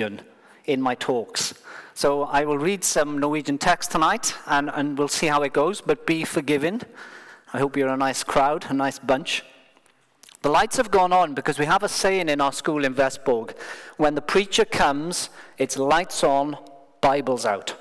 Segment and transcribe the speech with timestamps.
[0.00, 1.54] in my talks.
[1.94, 5.80] So I will read some Norwegian text tonight and, and we'll see how it goes,
[5.80, 6.82] but be forgiven.
[7.52, 9.42] I hope you're a nice crowd, a nice bunch.
[10.42, 13.56] The lights have gone on because we have a saying in our school in Vestborg
[13.96, 16.58] when the preacher comes, it's lights on,
[17.00, 17.74] Bibles out.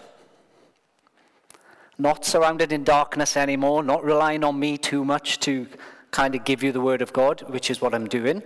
[1.97, 5.68] Not surrounded in darkness anymore, not relying on me too much to
[6.11, 8.41] kind of give you the word of God, which is what I'm doing,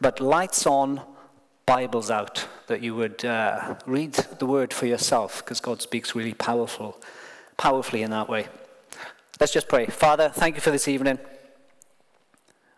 [0.00, 1.00] but lights on,
[1.66, 6.34] Bibles out, that you would uh, read the word for yourself because God speaks really
[6.34, 7.00] powerful,
[7.56, 8.48] powerfully in that way.
[9.38, 9.86] Let's just pray.
[9.86, 11.18] Father, thank you for this evening.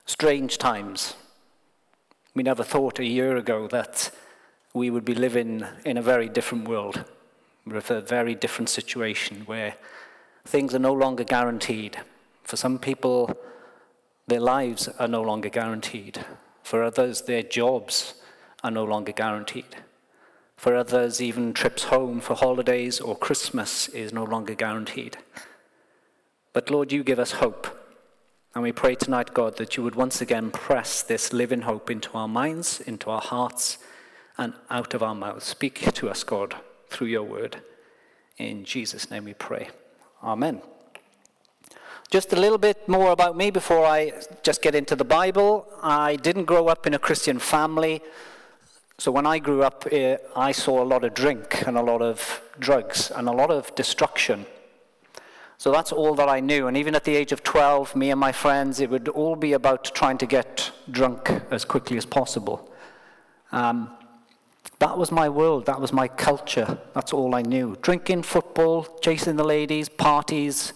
[0.07, 1.15] Strange times.
[2.35, 4.11] We never thought a year ago that
[4.75, 7.05] we would be living in a very different world,
[7.67, 9.77] with a very different situation where
[10.45, 11.99] things are no longer guaranteed.
[12.43, 13.35] For some people,
[14.27, 16.25] their lives are no longer guaranteed.
[16.63, 18.15] For others, their jobs
[18.65, 19.77] are no longer guaranteed.
[20.57, 25.19] For others, even trips home for holidays or Christmas is no longer guaranteed.
[26.55, 27.69] But Lord, you give us hope.
[28.55, 32.17] And we pray tonight, God, that you would once again press this living hope into
[32.17, 33.79] our minds, into our hearts,
[34.39, 35.45] and out of our mouths.
[35.45, 36.55] Speak to us, God,
[36.89, 37.59] through your word.
[38.39, 39.69] In Jesus' name we pray.
[40.23, 40.63] Amen.
[42.11, 44.13] Just a little bit more about me before I
[44.43, 45.67] just get into the Bible.
[45.83, 48.01] I didn't grow up in a Christian family.
[48.99, 52.01] So when I grew up, eh, I saw a lot of drink and a lot
[52.01, 54.47] of drugs and a lot of destruction.
[55.59, 56.67] So that's all that I knew.
[56.67, 59.53] And even at the age of 12, me and my friends, it would all be
[59.53, 62.71] about trying to get drunk as quickly as possible.
[63.51, 63.91] Um,
[64.79, 65.67] that was my world.
[65.67, 66.79] That was my culture.
[66.95, 67.77] That's all I knew.
[67.81, 70.73] Drinking, football, chasing the ladies, parties,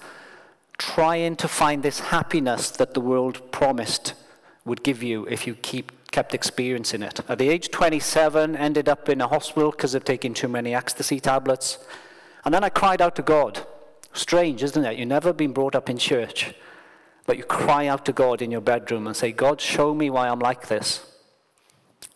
[0.79, 4.15] trying to find this happiness that the world promised
[4.65, 7.21] would give you if you keep kept experiencing it.
[7.29, 11.21] At the age 27, ended up in a hospital because of taking too many ecstasy
[11.21, 11.79] tablets.
[12.45, 13.67] And then I cried out to God.
[14.13, 14.99] Strange, isn't it?
[14.99, 16.55] You've never been brought up in church,
[17.27, 20.29] but you cry out to God in your bedroom and say, God, show me why
[20.29, 21.05] I'm like this.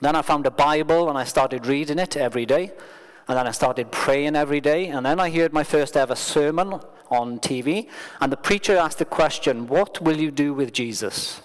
[0.01, 2.73] Then I found a Bible and I started reading it every day.
[3.29, 4.89] And then I started praying every day.
[4.89, 7.89] And then I heard my first ever sermon on TV.
[8.21, 11.41] And the preacher asked the question, What will you do with Jesus?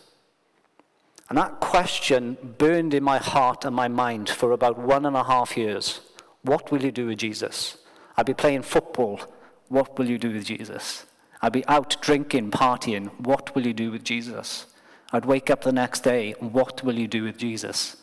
[1.30, 5.26] And that question burned in my heart and my mind for about one and a
[5.26, 6.00] half years.
[6.42, 7.78] What will you do with Jesus?
[8.16, 9.20] I'd be playing football.
[9.68, 11.06] What will you do with Jesus?
[11.42, 13.12] I'd be out drinking, partying.
[13.20, 14.68] What will you do with Jesus?
[15.12, 16.34] I'd wake up the next day.
[16.40, 17.98] What will you do with Jesus?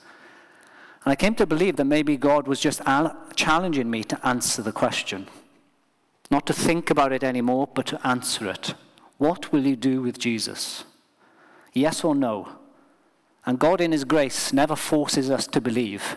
[1.04, 2.82] And I came to believe that maybe God was just
[3.36, 5.28] challenging me to answer the question.
[6.30, 8.74] Not to think about it anymore, but to answer it.
[9.18, 10.84] What will you do with Jesus?
[11.72, 12.48] Yes or no?
[13.46, 16.16] And God, in His grace, never forces us to believe.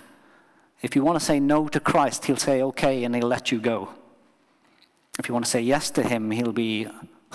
[0.82, 3.60] If you want to say no to Christ, He'll say okay and He'll let you
[3.60, 3.90] go.
[5.20, 6.88] If you want to say yes to Him, He'll be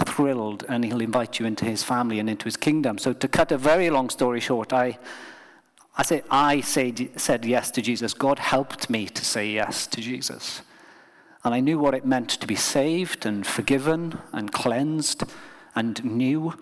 [0.05, 2.99] thrilled and He'll invite you into His family and into His kingdom.
[2.99, 4.99] So, to cut a very long story short, I,
[5.97, 8.15] I, say, I say, said yes to Jesus.
[8.15, 10.63] God helped me to say yes to Jesus.
[11.45, 15.25] And I knew what it meant to be saved and forgiven and cleansed
[15.75, 16.55] and new.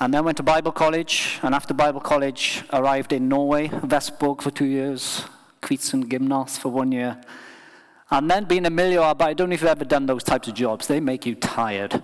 [0.00, 4.50] And then went to Bible college, and after Bible college, arrived in Norway, Vestborg for
[4.50, 5.24] two years,
[5.60, 7.20] Kvitsund Gymnas for one year.
[8.10, 10.48] And then being a millionaire, but I don't know if you've ever done those types
[10.48, 12.02] of jobs, they make you tired.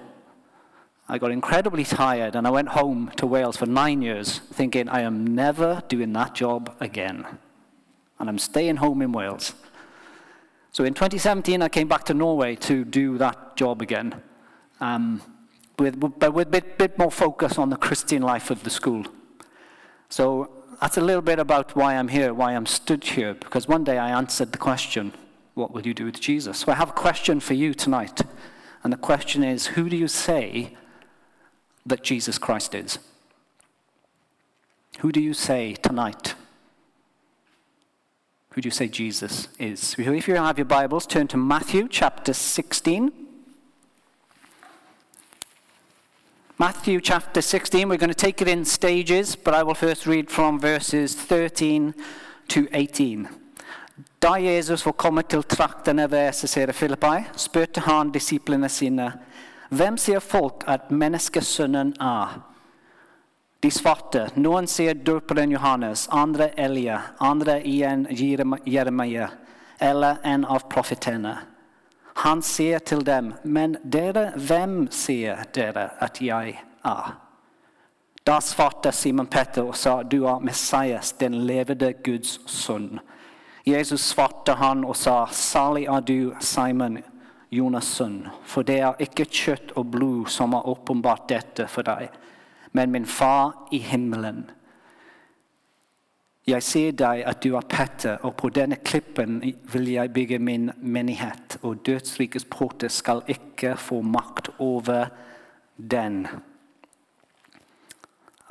[1.09, 5.01] I got incredibly tired, and I went home to Wales for nine years, thinking, I
[5.01, 7.25] am never doing that job again.
[8.19, 9.55] And I'm staying home in Wales.
[10.71, 14.21] So in 2017, I came back to Norway to do that job again.
[14.83, 15.23] Um,
[15.79, 19.05] with, but with a bit, bit more focus on the Christian life of the school.
[20.09, 20.51] So
[20.81, 23.99] that's a little bit about why I'm here, why I'm stood here, because one day
[23.99, 25.13] I answered the question,
[25.55, 26.59] What will you do with Jesus?
[26.59, 28.23] So I have a question for you tonight.
[28.83, 30.77] And the question is, Who do you say
[31.85, 32.99] that Jesus Christ is?
[35.01, 36.35] Who do you say tonight?
[38.51, 39.95] Who do you say Jesus is?
[39.99, 43.26] If you have your Bibles, turn to Matthew chapter 16.
[46.59, 50.31] Matthew chapter 16, we're going to take it in stages, but I will first read
[50.31, 51.95] from verses 13
[52.49, 53.29] to 18.
[54.21, 59.13] Da Jesus var kommet til traktene ved Cæsarea Filippi, spurte han disiplene sine,
[59.69, 62.41] Hvem sier folk at menneskesønnen er?
[63.63, 68.07] De svarte, noen sier døperen Johannes, andre Elia, andre igjen
[68.67, 69.29] Jeremia,
[69.81, 71.37] eller en av profetene.
[72.23, 76.55] Han sier til dem, men dere, hvem sier dere at jeg
[76.85, 77.11] er?
[78.27, 82.99] Da svarte Simon Petter og sa, du er Messias, den levende Guds sønn.
[83.67, 86.99] Jesus svarte han og sa, salig er du, Simon,
[87.53, 92.09] Jonas' sønn, for det er ikke kjøtt og blod som har åpenbart dette for deg,
[92.73, 94.47] men min far i himmelen.
[96.47, 99.41] Jeg sier deg at du er Petter, og på denne klippen
[99.73, 105.09] vil jeg bygge min menighet, og dødsrikets porter skal ikke få makt over
[105.91, 106.27] den.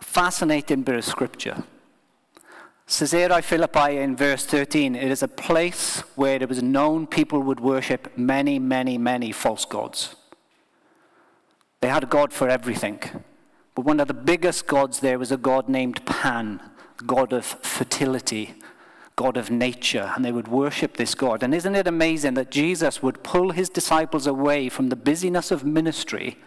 [0.01, 1.56] Fascinating bit of scripture.
[2.88, 7.62] Caesarea Philippi in verse 13, it is a place where it was known people would
[7.62, 10.15] worship many, many, many false gods.
[11.81, 13.00] They had a god for everything.
[13.74, 16.59] But one of the biggest gods there was a god named Pan,
[17.06, 18.56] god of fertility,
[19.15, 21.44] god of nature, and they would worship this god.
[21.44, 25.63] And isn't it amazing that Jesus would pull his disciples away from the busyness of
[25.63, 26.38] ministry?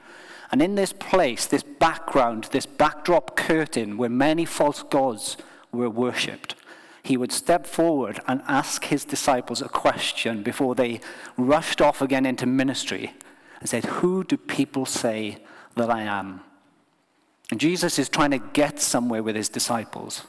[0.51, 5.37] And in this place, this background, this backdrop curtain where many false gods
[5.73, 6.55] were worshipped,
[7.03, 11.01] he would step forward and ask his disciples a question before they
[11.37, 13.15] rushed off again into ministry
[13.61, 15.39] and said, Who do people say
[15.77, 16.43] that I am?
[17.51, 20.23] And Jesus is trying to get somewhere with his disciples.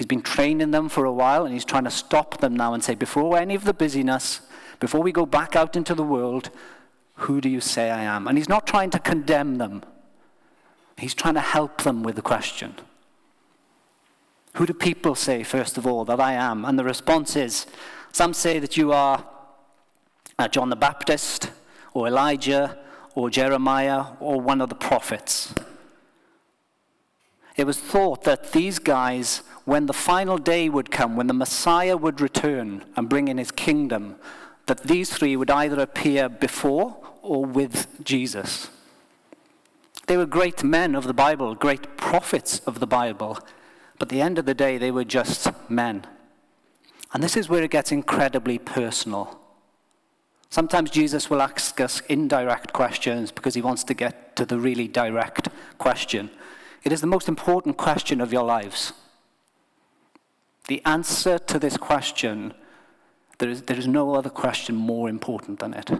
[0.00, 2.82] He's been training them for a while and he's trying to stop them now and
[2.82, 4.40] say, Before any of the busyness,
[4.78, 6.48] before we go back out into the world,
[7.16, 8.26] who do you say I am?
[8.26, 9.82] And he's not trying to condemn them,
[10.96, 12.76] he's trying to help them with the question.
[14.54, 16.64] Who do people say, first of all, that I am?
[16.64, 17.66] And the response is
[18.10, 19.22] some say that you are
[20.38, 21.50] uh, John the Baptist,
[21.92, 22.78] or Elijah,
[23.14, 25.54] or Jeremiah, or one of the prophets.
[27.60, 31.94] It was thought that these guys, when the final day would come, when the Messiah
[31.94, 34.16] would return and bring in his kingdom,
[34.64, 38.70] that these three would either appear before or with Jesus.
[40.06, 43.38] They were great men of the Bible, great prophets of the Bible.
[43.98, 46.06] But at the end of the day, they were just men.
[47.12, 49.38] And this is where it gets incredibly personal.
[50.48, 54.88] Sometimes Jesus will ask us indirect questions because he wants to get to the really
[54.88, 56.30] direct question.
[56.82, 58.92] It is the most important question of your lives.
[60.68, 62.54] The answer to this question,
[63.38, 65.90] there is, there is no other question more important than it.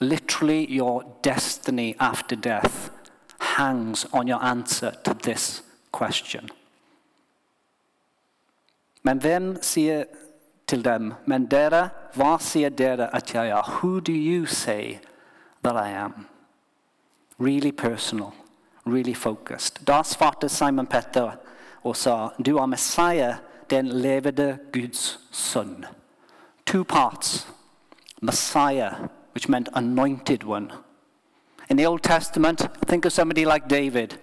[0.00, 2.90] Literally, your destiny after death
[3.38, 5.62] hangs on your answer to this
[5.92, 6.50] question.
[9.02, 10.04] Men hvem sier
[10.66, 13.62] til dem, men dere, hva sier dere at jeg er?
[13.78, 14.98] Who do you say
[15.62, 16.26] that I am?
[17.38, 18.34] Really personal,
[18.86, 19.84] really focused.
[19.86, 21.30] Da svarte Simon Petter
[21.84, 21.96] og
[22.46, 23.34] du er Messiah,
[23.70, 25.84] den levende Guds sønn.
[26.66, 27.46] Two parts.
[28.22, 28.92] Messiah,
[29.34, 30.72] which meant anointed one.
[31.70, 34.18] In the Old Testament, think of somebody like David,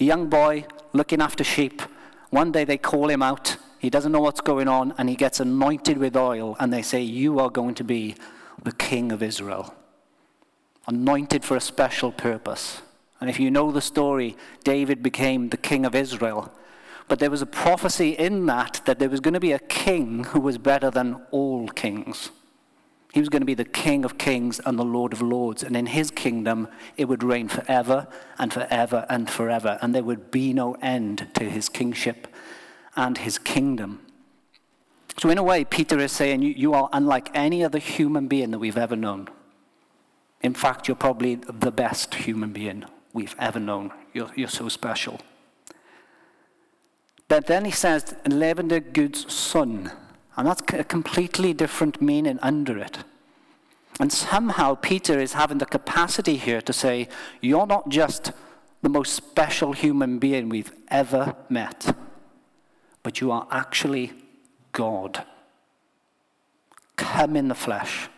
[0.00, 1.82] a young boy looking after sheep.
[2.30, 5.40] One day they call him out he doesn't know what's going on, and he gets
[5.40, 8.14] anointed with oil, and they say, You are going to be
[8.62, 9.74] the king of Israel.
[10.86, 12.80] Anointed for a special purpose.
[13.22, 16.52] And if you know the story, David became the king of Israel.
[17.06, 20.24] But there was a prophecy in that that there was going to be a king
[20.24, 22.30] who was better than all kings.
[23.12, 25.62] He was going to be the King of kings and the Lord of lords.
[25.62, 26.66] And in his kingdom,
[26.96, 28.08] it would reign forever
[28.40, 29.78] and forever and forever.
[29.80, 32.26] And there would be no end to his kingship
[32.96, 34.04] and his kingdom.
[35.16, 38.50] So, in a way, Peter is saying, you, you are unlike any other human being
[38.50, 39.28] that we've ever known.
[40.40, 43.92] In fact, you're probably the best human being we've ever known.
[44.12, 45.20] You're, you're so special.
[47.28, 49.92] But then he says, levende Guds sønn.
[50.36, 52.98] And that's a completely different meaning under it.
[54.00, 57.08] And somehow Peter is having the capacity here to say,
[57.42, 58.32] You're not just
[58.80, 61.94] the most special human being we've ever met
[63.02, 64.12] but you are actually
[64.72, 65.24] God.
[66.96, 68.08] Come in the flesh.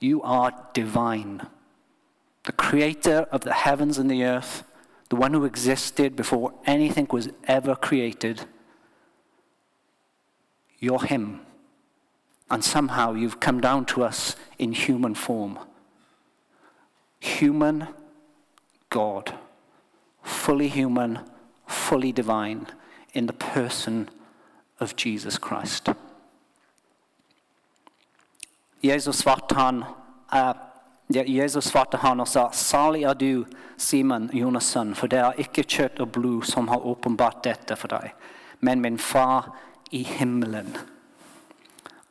[0.00, 1.46] You are divine.
[2.50, 4.64] The creator of the heavens and the earth,
[5.08, 8.40] the one who existed before anything was ever created.
[10.80, 11.42] You're Him.
[12.50, 15.60] And somehow you've come down to us in human form.
[17.20, 17.86] Human
[18.88, 19.32] God.
[20.24, 21.20] Fully human,
[21.68, 22.66] fully divine
[23.14, 24.08] in the person
[24.80, 25.88] of Jesus Christ.
[28.82, 29.86] Jesus svarte han,
[30.32, 30.54] uh,
[31.16, 33.44] uh, Jesus svarte han og sa, salig er du,
[33.76, 37.88] Simon, Jonas' sønn, for det er ikke kjøtt og blod som har åpenbart dette for
[37.92, 38.12] deg,
[38.60, 39.52] men min far
[39.90, 40.76] i himmelen.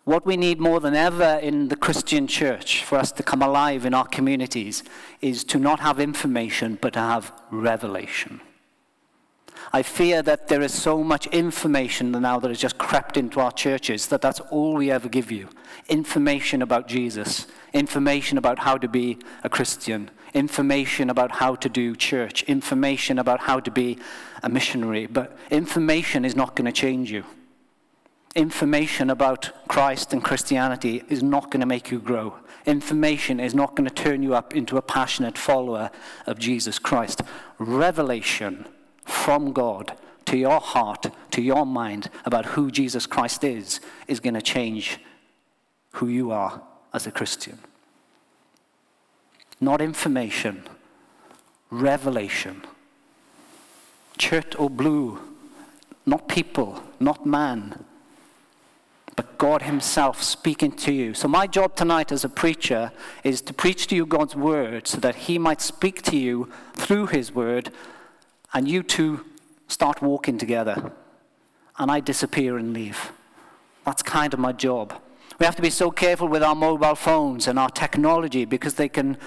[0.05, 3.85] What we need more than ever in the Christian church for us to come alive
[3.85, 4.83] in our communities
[5.21, 8.41] is to not have information but to have revelation.
[9.71, 13.51] I fear that there is so much information now that has just crept into our
[13.51, 15.47] churches that that's all we ever give you.
[15.87, 21.95] Information about Jesus, information about how to be a Christian, information about how to do
[21.95, 23.99] church, information about how to be
[24.41, 25.05] a missionary.
[25.05, 27.23] But information is not going to change you.
[28.35, 32.35] Information about Christ and Christianity is not going to make you grow.
[32.65, 35.91] Information is not going to turn you up into a passionate follower
[36.25, 37.21] of Jesus Christ.
[37.57, 38.65] Revelation
[39.09, 39.93] from God
[40.25, 44.99] to your heart, to your mind about who Jesus Christ is, is going to change
[45.93, 46.61] who you are
[46.93, 47.59] as a Christian.
[49.59, 50.63] Not information,
[51.71, 52.61] revelation.
[54.19, 55.17] kjøtt og blod,
[56.05, 57.73] not people, not man,
[59.15, 61.13] but God Himself speaking to you.
[61.13, 62.91] So, my job tonight as a preacher
[63.23, 67.07] is to preach to you God's word so that He might speak to you through
[67.07, 67.71] His word
[68.53, 69.25] and you two
[69.67, 70.91] start walking together,
[71.77, 73.11] and I disappear and leave.
[73.85, 74.93] That's kind of my job.
[75.39, 78.89] We have to be so careful with our mobile phones and our technology because they
[78.89, 79.17] can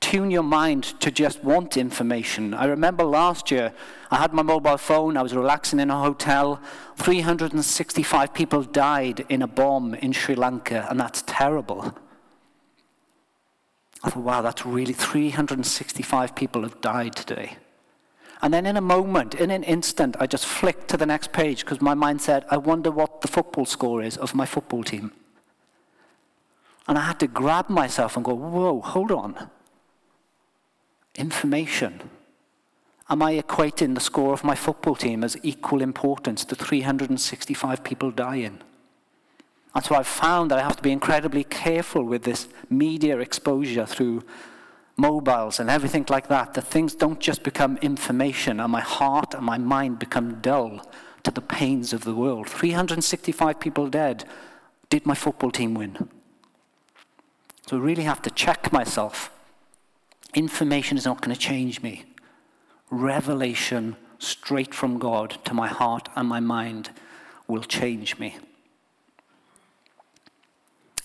[0.00, 2.54] tune your mind to just want information.
[2.54, 3.72] I remember last year,
[4.10, 6.60] I had my mobile phone, I was relaxing in a hotel.
[6.96, 11.92] 365 people died in a bomb in Sri Lanka, and that's terrible.
[14.04, 17.56] I thought, wow, that's really 365 people have died today.
[18.42, 21.60] And then in a moment, in an instant, I just flicked to the next page
[21.60, 25.12] because my mind said, I wonder what the football score is of my football team.
[26.86, 29.50] And I had to grab myself and go, whoa, hold on.
[31.14, 32.10] Information.
[33.08, 38.10] Am I equating the score of my football team as equal importance to 365 people
[38.10, 38.60] dying?
[39.74, 43.86] And so I've found that I have to be incredibly careful with this media exposure
[43.86, 44.22] through
[44.96, 49.44] mobiles and everything like that, that things don't just become information and my heart and
[49.44, 50.80] my mind become dull
[51.22, 52.48] to the pains of the world.
[52.48, 54.24] 365 people dead.
[54.88, 56.08] Did my football team win?
[57.66, 59.30] So I really have to check myself.
[60.34, 62.04] Information is not going to change me.
[62.90, 66.90] Revelation straight from God to my heart and my mind
[67.48, 68.36] will change me.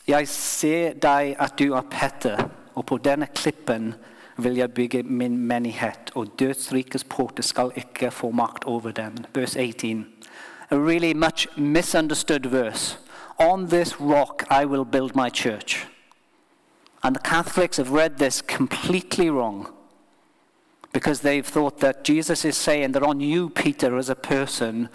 [0.07, 3.93] Jeg ser deg at du er Petter, og på denne klippen
[4.37, 9.25] vil jeg bygge min menighet, og dødsrikets porter skal ikke få makt over den.
[9.33, 10.07] Verse 18.
[10.69, 12.97] A really much misunderstood verse.
[13.39, 15.87] On this rock I will build my church.
[17.03, 19.67] And the Catholics have read this completely wrong
[20.93, 24.89] because they've thought that Jesus is saying that on you, Peter, as a person,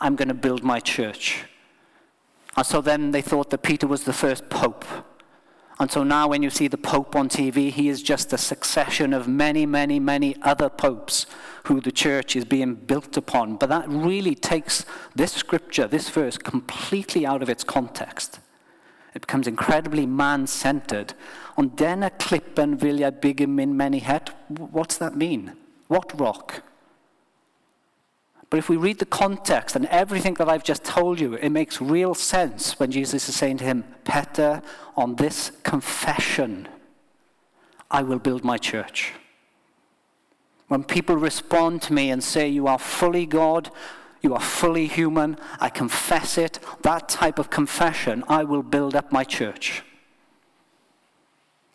[0.00, 1.44] I'm going to build my church.
[2.56, 4.84] And so then they thought that Peter was the first pope.
[5.82, 9.12] And so now, when you see the Pope on TV, he is just a succession
[9.12, 11.26] of many, many, many other popes
[11.64, 13.56] who the church is being built upon.
[13.56, 14.84] But that really takes
[15.16, 18.38] this scripture, this verse, completely out of its context.
[19.12, 21.14] It becomes incredibly man centered.
[21.56, 24.30] On denne klippen vil jeg bygge min menighet.
[24.48, 25.50] What's that mean?
[25.88, 26.62] What rock?
[28.52, 31.80] But if we read the context and everything that I've just told you, it makes
[31.80, 34.60] real sense when Jesus is saying to him, Peter,
[34.94, 36.68] on this confession,
[37.90, 39.14] I will build my church.
[40.68, 43.70] When people respond to me and say, You are fully God,
[44.20, 49.10] you are fully human, I confess it, that type of confession, I will build up
[49.10, 49.82] my church.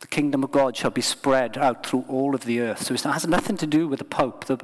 [0.01, 2.83] The kingdom of God shall be spread out through all of the earth.
[2.83, 4.45] So it has nothing to do with the Pope.
[4.45, 4.59] The,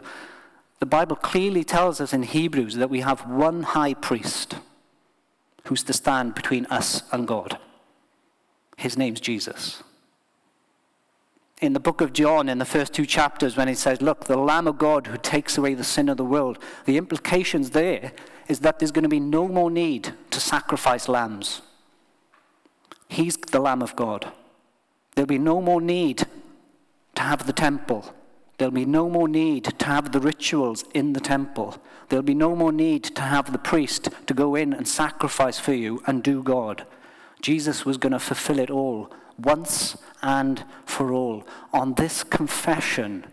[0.83, 4.55] the Bible clearly tells us in Hebrews that we have one high priest
[5.63, 7.57] who's to stand between us and God.
[8.75, 9.81] His name's Jesus.
[11.61, 14.35] In the book of John, in the first two chapters, when he says, Look, the
[14.35, 18.11] Lamb of God who takes away the sin of the world, the implications there
[18.49, 21.61] is that there's going to be no more need to sacrifice lambs.
[23.07, 24.33] He's the Lamb of God.
[25.15, 26.27] There'll be no more need
[27.15, 28.13] to have the temple.
[28.57, 31.77] There'll be no more need to have the rituals in the temple.
[32.09, 35.73] There'll be no more need to have the priest to go in and sacrifice for
[35.73, 36.85] you and do God.
[37.41, 41.47] Jesus was going to fulfill it all once and for all.
[41.73, 43.25] On this confession,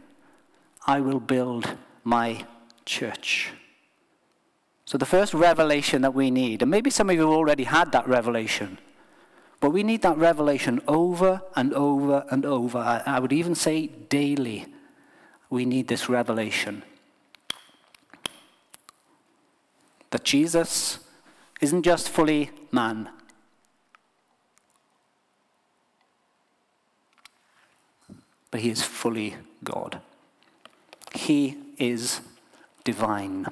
[0.86, 2.44] I will build my
[2.86, 3.50] church.
[4.86, 8.08] So, the first revelation that we need, and maybe some of you already had that
[8.08, 8.78] revelation,
[9.60, 12.78] but we need that revelation over and over and over.
[12.78, 14.66] I, I would even say daily
[15.50, 16.82] we need this revelation
[20.10, 21.00] that Jesus
[21.60, 23.08] isn't just fully man,
[28.50, 30.00] but he is fully God.
[31.14, 32.20] He is
[32.84, 33.46] divine.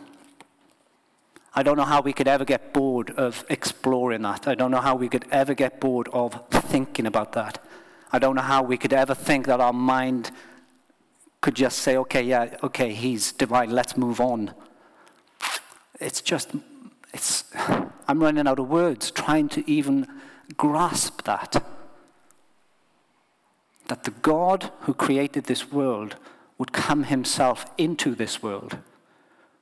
[1.54, 4.46] I don't know how we could ever get bored of exploring that.
[4.46, 7.58] I don't know how we could ever get bored of thinking about that.
[8.12, 10.30] I don't know how we could ever think that our mind
[11.40, 14.54] could just say, okay, yeah, okay, he's divine, let's move on.
[16.00, 16.50] It's just,
[17.12, 17.44] it's,
[18.08, 20.06] I'm running out of words trying to even
[20.56, 21.62] grasp that.
[23.86, 26.16] That the God who created this world
[26.58, 28.78] would come himself into this world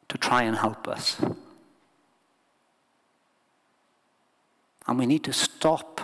[0.09, 1.21] to try and help us.
[4.87, 6.01] And we need to stop,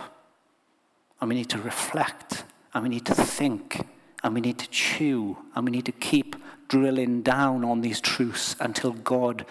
[1.19, 3.85] and we need to reflect, and we need to think,
[4.23, 6.35] and we need to chew, and we need to keep
[6.69, 9.45] drilling down on these truths until God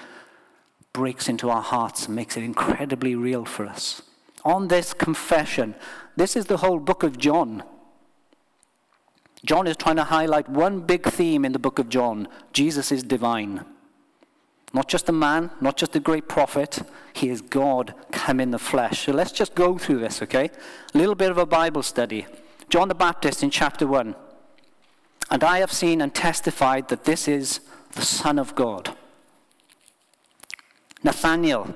[0.92, 4.02] breaks into our hearts and makes it incredibly real for us.
[4.44, 5.74] On this confession,
[6.16, 7.62] this is the whole book of John.
[9.44, 13.02] John is trying to highlight one big theme in the book of John Jesus is
[13.02, 13.64] divine.
[14.74, 16.80] Not just a man, not just a great prophet,
[17.12, 19.04] he is God come in the flesh.
[19.04, 20.50] So let's just go through this, okay?
[20.94, 22.26] A little bit of a Bible study.
[22.70, 24.14] John the Baptist in chapter 1.
[25.32, 27.60] And I have seen and testified that this is
[27.92, 28.94] the Son of God.
[31.02, 31.74] Nathanael.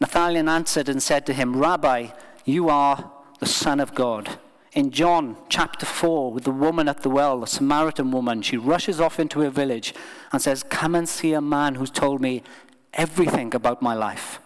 [0.00, 2.08] Nathanael answered and said to him, Rabbi,
[2.44, 4.40] you are the Son of God.
[4.72, 9.00] In John chapter 4, with the woman at the well, the Samaritan woman, she rushes
[9.00, 9.94] off into her village
[10.32, 12.42] and says, Come and see a man who's told me
[12.92, 14.40] everything about my life.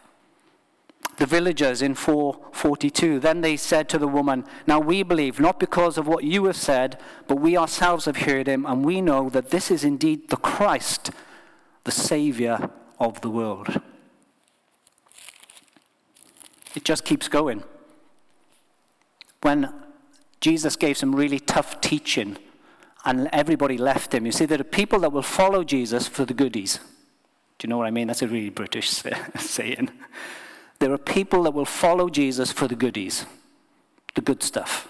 [1.16, 5.96] The villagers in 442, then they said to the woman, Now we believe, not because
[5.96, 9.50] of what you have said, but we ourselves have heard him, and we know that
[9.50, 11.10] this is indeed the Christ,
[11.84, 12.70] the Savior
[13.00, 13.80] of the world.
[16.74, 17.64] It just keeps going.
[19.40, 19.72] When
[20.40, 22.36] Jesus gave some really tough teaching
[23.06, 24.26] and everybody left him.
[24.26, 26.80] You see, there are people that will follow Jesus for the goodies.
[27.58, 28.08] Do you know what I mean?
[28.08, 28.90] That's a really British
[29.38, 29.90] saying.
[30.78, 33.26] There are people that will follow Jesus for the goodies,
[34.14, 34.88] the good stuff.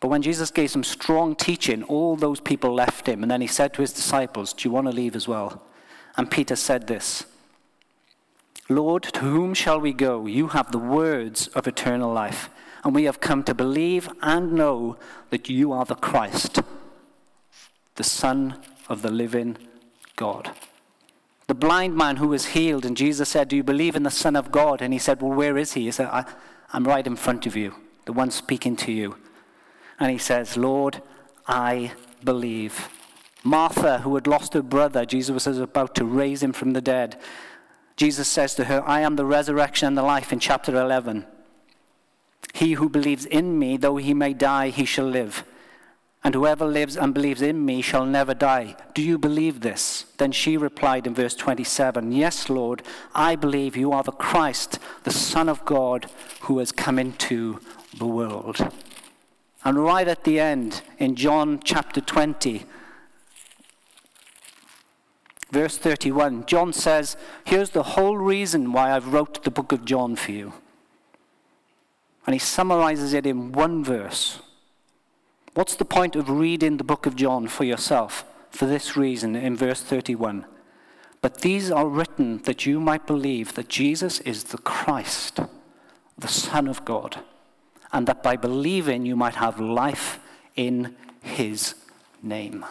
[0.00, 3.22] But when Jesus gave some strong teaching, all those people left him.
[3.22, 5.62] And then he said to his disciples, Do you want to leave as well?
[6.16, 7.24] And Peter said this
[8.68, 10.26] Lord, to whom shall we go?
[10.26, 12.50] You have the words of eternal life
[12.84, 14.96] and we have come to believe and know
[15.30, 16.60] that you are the Christ,
[17.96, 19.56] the Son of the living
[20.14, 20.50] God.
[21.46, 24.34] The blind man who was healed, and Jesus said, Do you believe in the Son
[24.34, 24.82] of God?
[24.82, 25.84] And he said, Well, where is he?
[25.84, 26.24] He said, I,
[26.72, 29.16] am right in front of you, the one speaking to you.
[30.00, 31.00] And he says, Lord,
[31.46, 31.92] I
[32.24, 32.88] believe.
[33.44, 37.16] Martha, who had lost her brother, Jesus was about to raise him from the dead.
[37.96, 41.24] Jesus says to her, I am the resurrection and the life in chapter 11.
[42.54, 45.44] He who believes in me, though he may die, he shall live.
[46.26, 48.74] And whoever lives and believes in me shall never die.
[48.94, 50.06] Do you believe this?
[50.16, 52.82] Then she replied in verse 27 Yes, Lord,
[53.14, 56.10] I believe you are the Christ, the Son of God,
[56.40, 57.60] who has come into
[57.96, 58.72] the world.
[59.64, 62.64] And right at the end, in John chapter 20,
[65.52, 70.16] verse 31, John says, Here's the whole reason why I've wrote the book of John
[70.16, 70.54] for you.
[72.26, 74.40] And he summarizes it in one verse.
[75.56, 78.26] What's the point of reading the book of John for yourself?
[78.50, 80.44] For this reason, in verse 31.
[81.22, 85.40] But these are written that you might believe that Jesus is the Christ,
[86.18, 87.20] the Son of God,
[87.90, 90.20] and that by believing you might have life
[90.56, 91.74] in his
[92.22, 92.62] name.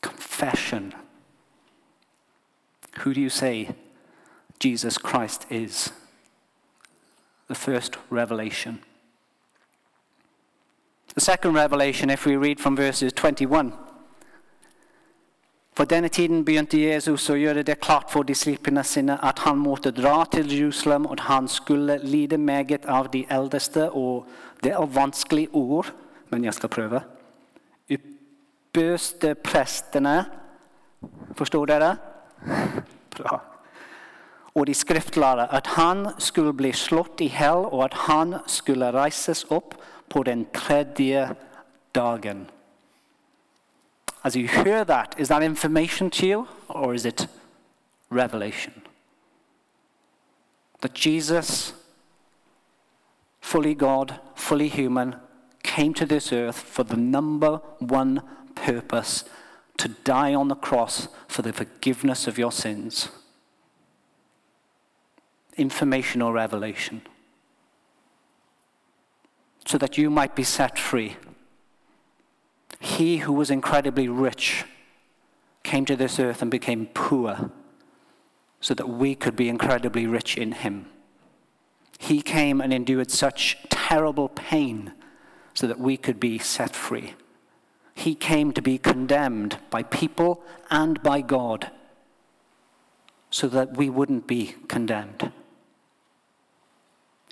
[0.00, 0.96] Confession.
[2.98, 3.70] Who do you say
[4.58, 5.92] Jesus Christ is?
[7.48, 8.80] the first revelation.
[11.16, 13.72] The second revelation, if we read from verses 21.
[15.74, 19.94] På denne tiden begynte Jesus å gjøre det klart for disiplene sine at han måtte
[19.96, 23.88] dra til Jerusalem, at han skulle lide meget av de eldste.
[23.96, 24.28] Og
[24.60, 25.88] det er vanskelig ord,
[26.28, 27.00] men jeg skal prøve.
[27.88, 30.18] Ypperste prestene
[31.36, 31.90] Forstår dere?
[33.16, 33.40] Bra
[34.56, 39.44] og de skriftlærde at han skulle bli slått i hjel, og at han skulle reises
[39.52, 39.76] opp
[40.08, 41.34] på den tredje
[41.94, 42.50] dagen.
[44.24, 47.28] As you hear that, is that information to you, or is it
[48.10, 48.72] revelation?
[50.80, 51.74] That Jesus,
[53.40, 55.14] fully God, fully human,
[55.62, 58.20] came to this earth for the number one
[58.54, 59.24] purpose
[59.76, 63.08] to die on the cross for the forgiveness of your sins
[65.56, 67.02] information or revelation,
[69.66, 71.16] so that you might be set free.
[72.80, 74.64] He who was incredibly rich
[75.64, 77.50] came to this earth and became poor
[78.60, 80.86] so that we could be incredibly rich in him.
[81.98, 84.92] He came and endured such terrible pain
[85.52, 87.14] so that we could be set free.
[87.94, 91.70] He came to be condemned by people and by God
[93.30, 95.32] so that we wouldn't be condemned.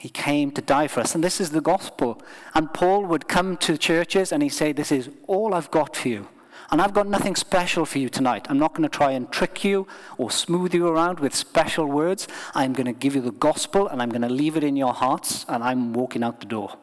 [0.04, 1.14] He came to die for us.
[1.14, 2.20] And this is the gospel.
[2.54, 6.08] And Paul would come to churches and he'd say, This is all I've got for
[6.08, 6.28] you.
[6.70, 8.46] And I've got nothing special for you tonight.
[8.50, 9.88] I'm not going to try and trick you
[10.18, 12.28] or smooth you around with special words.
[12.54, 14.92] I'm going to give you the gospel and I'm going to leave it in your
[14.92, 16.76] hearts and I'm walking out the door.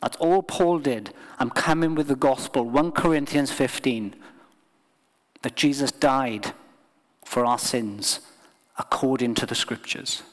[0.00, 1.14] That's all Paul did.
[1.38, 2.64] I'm coming with the gospel.
[2.64, 4.16] 1 Corinthians 15.
[5.42, 6.52] That Jesus died
[7.24, 8.18] for our sins
[8.76, 10.24] according to the scriptures.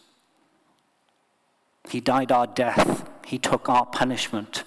[1.89, 3.10] He died our death.
[3.25, 4.63] He took our punishment.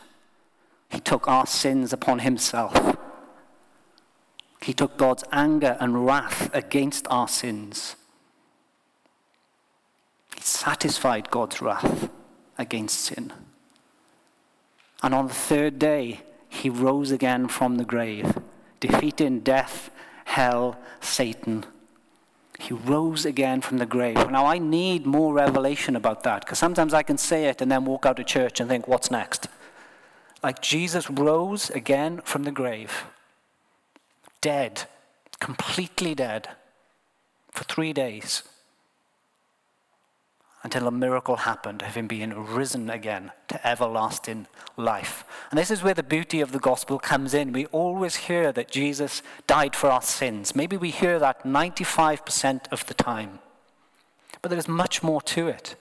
[0.90, 2.96] He took our sins upon himself.
[4.60, 7.96] He took God's anger and wrath against our sins.
[10.36, 12.10] He satisfied God's wrath
[12.58, 13.32] against sin.
[15.02, 18.38] And on the third day, he rose again from the grave,
[18.78, 19.90] defeating death,
[20.24, 21.64] hell, Satan.
[22.62, 24.30] He rose again from the grave.
[24.30, 27.84] Now, I need more revelation about that because sometimes I can say it and then
[27.84, 29.48] walk out of church and think, what's next?
[30.44, 33.04] Like Jesus rose again from the grave
[34.40, 34.84] dead,
[35.40, 36.48] completely dead,
[37.50, 38.42] for three days
[40.64, 44.46] until a miracle happened of him being risen again to everlasting
[44.76, 45.24] life.
[45.50, 47.52] And this is where the beauty of the gospel comes in.
[47.52, 50.54] We always hear that Jesus died for our sins.
[50.54, 53.40] Maybe we hear that 95% of the time.
[54.40, 55.74] But there is much more to it.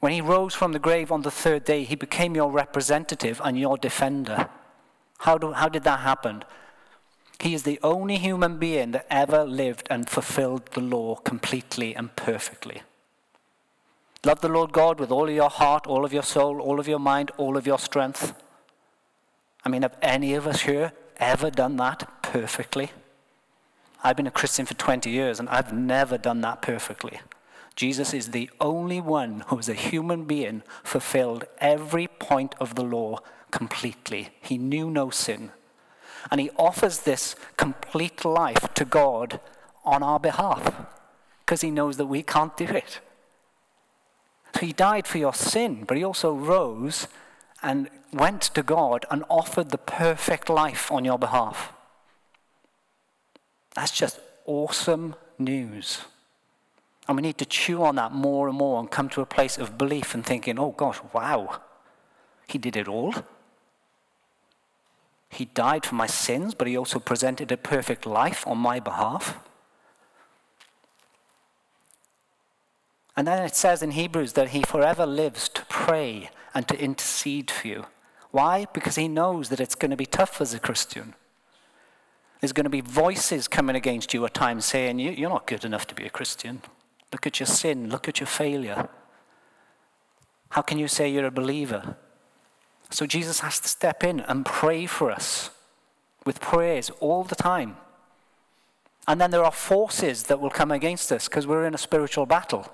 [0.00, 3.58] When he rose from the grave on the third day, he became your representative and
[3.58, 4.48] your defender.
[5.18, 6.44] How, do, how did that happen?
[7.38, 12.14] He is the only human being that ever lived and fulfilled the law completely and
[12.16, 12.82] perfectly.
[14.24, 16.86] Love the Lord God with all of your heart, all of your soul, all of
[16.86, 18.40] your mind, all of your strength.
[19.64, 22.92] I mean, have any of us here ever done that perfectly?
[24.04, 27.20] I've been a Christian for 20 years and I've never done that perfectly.
[27.74, 32.84] Jesus is the only one who, as a human being, fulfilled every point of the
[32.84, 33.18] law
[33.50, 34.30] completely.
[34.40, 35.50] He knew no sin.
[36.30, 39.40] And he offers this complete life to God
[39.84, 40.86] on our behalf
[41.40, 43.00] because he knows that we can't do it.
[44.60, 47.08] He died for your sin, but he also rose
[47.62, 51.72] and went to God and offered the perfect life on your behalf.
[53.74, 56.02] That's just awesome news.
[57.08, 59.58] And we need to chew on that more and more and come to a place
[59.58, 61.60] of belief and thinking, oh gosh, wow,
[62.46, 63.14] he did it all.
[65.30, 69.38] He died for my sins, but he also presented a perfect life on my behalf.
[73.16, 77.50] And then it says in Hebrews that he forever lives to pray and to intercede
[77.50, 77.86] for you.
[78.30, 78.66] Why?
[78.72, 81.14] Because he knows that it's going to be tough as a Christian.
[82.40, 85.86] There's going to be voices coming against you at times saying, You're not good enough
[85.88, 86.62] to be a Christian.
[87.12, 87.90] Look at your sin.
[87.90, 88.88] Look at your failure.
[90.48, 91.96] How can you say you're a believer?
[92.90, 95.50] So Jesus has to step in and pray for us
[96.24, 97.76] with prayers all the time.
[99.06, 102.26] And then there are forces that will come against us because we're in a spiritual
[102.26, 102.72] battle.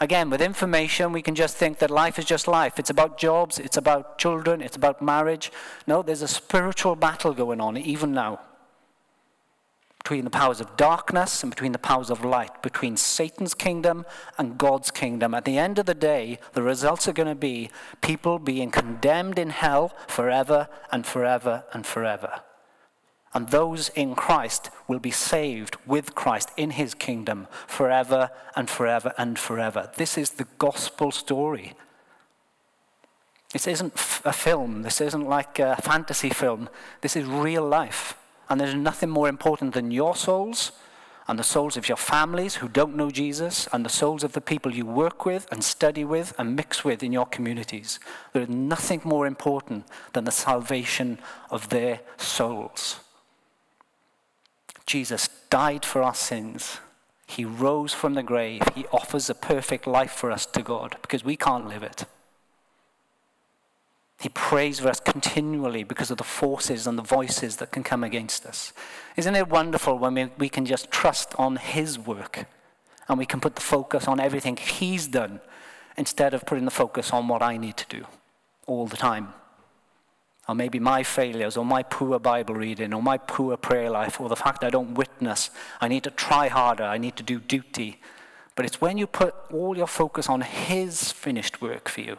[0.00, 2.78] Again, with information, we can just think that life is just life.
[2.78, 5.52] It's about jobs, it's about children, it's about marriage.
[5.86, 8.40] No, there's a spiritual battle going on even now
[10.04, 14.04] between the powers of darkness and between the powers of light, between Satan's kingdom
[14.36, 15.32] and God's kingdom.
[15.32, 17.70] At the end of the day, the results are going to be
[18.02, 22.42] people being condemned in hell forever and forever and forever.
[23.34, 29.12] And those in Christ will be saved with Christ in his kingdom forever and forever
[29.18, 29.90] and forever.
[29.96, 31.74] This is the gospel story.
[33.52, 33.92] This isn't
[34.24, 34.82] a film.
[34.82, 36.68] This isn't like a fantasy film.
[37.00, 38.16] This is real life.
[38.48, 40.72] And there's nothing more important than your souls
[41.26, 44.40] and the souls of your families who don't know Jesus and the souls of the
[44.40, 47.98] people you work with and study with and mix with in your communities.
[48.32, 51.18] There is nothing more important than the salvation
[51.50, 53.00] of their souls.
[54.86, 56.78] Jesus died for our sins.
[57.26, 58.62] He rose from the grave.
[58.74, 62.04] He offers a perfect life for us to God because we can't live it.
[64.20, 68.04] He prays for us continually because of the forces and the voices that can come
[68.04, 68.72] against us.
[69.16, 72.46] Isn't it wonderful when we, we can just trust on His work
[73.08, 75.40] and we can put the focus on everything He's done
[75.96, 78.06] instead of putting the focus on what I need to do
[78.66, 79.34] all the time?
[80.48, 84.28] Or maybe my failures, or my poor Bible reading, or my poor prayer life, or
[84.28, 85.50] the fact I don't witness.
[85.80, 86.84] I need to try harder.
[86.84, 88.00] I need to do duty.
[88.54, 92.18] But it's when you put all your focus on His finished work for you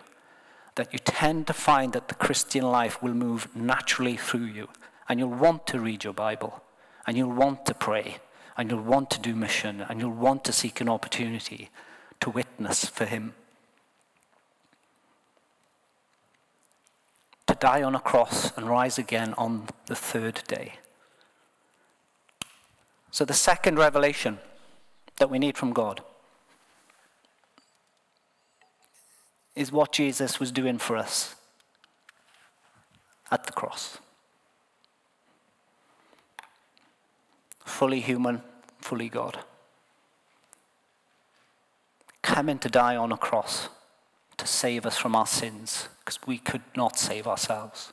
[0.76, 4.68] that you tend to find that the Christian life will move naturally through you.
[5.08, 6.64] And you'll want to read your Bible,
[7.06, 8.18] and you'll want to pray,
[8.58, 11.70] and you'll want to do mission, and you'll want to seek an opportunity
[12.22, 13.36] to witness for Him.
[17.48, 20.74] To die on a cross and rise again on the third day.
[23.12, 24.40] So, the second revelation
[25.18, 26.02] that we need from God
[29.56, 31.36] is what Jesus was doing for us
[33.32, 34.00] at the cross.
[37.64, 38.42] Fully human,
[38.80, 39.40] fully God.
[42.22, 43.70] Coming to die on a cross
[44.38, 47.92] to save us from our sins because we could not save ourselves.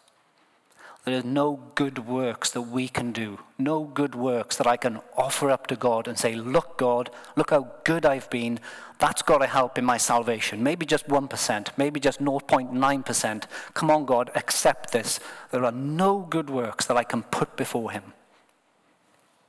[1.05, 5.01] There are no good works that we can do, no good works that I can
[5.17, 8.61] offer up to God and say, Look, God, look how good I've been.
[9.01, 10.63] That's got to help in my salvation.
[10.63, 13.45] Maybe just 1%, maybe just 0.9%.
[13.75, 15.19] Come on, God, accept this.
[15.51, 18.13] There are no good works that I can put before Him.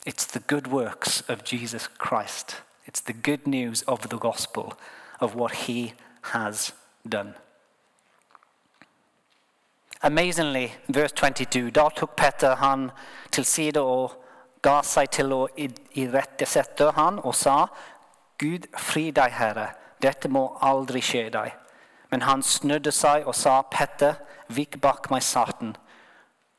[0.07, 4.73] It's the good works of Jesus Christ, it's the good news of the gospel
[5.19, 6.71] of what He has
[7.07, 7.35] done.
[10.05, 12.89] Amazingly, verse 22, da tok Petter han
[13.31, 14.17] til side og
[14.63, 17.69] ga seg til å irettesette han og sa,
[18.41, 19.69] Gud, fri deg, Herre,
[20.03, 21.53] dette må aldri skje deg.
[22.11, 24.19] Men han snudde seg og sa, Petter,
[24.51, 25.71] vik bak meg, Satan.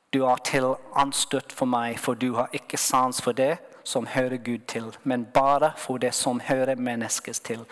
[0.08, 4.40] Du er til anstøtt for meg, for du har ikke sans for det som hører
[4.40, 7.68] Gud til, men bare for det som hører menneskes til.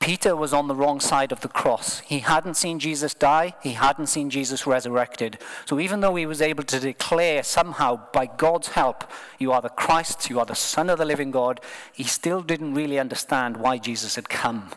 [0.00, 2.00] Peter was on the wrong side of the cross.
[2.00, 5.38] He hadn't seen Jesus die, he hadn't seen Jesus resurrected.
[5.66, 9.04] So even though he was able to declare somehow, by God's help,
[9.38, 11.60] you are the Christ, you are the Son of the living God,
[11.92, 14.70] he still didn't really understand why Jesus had come.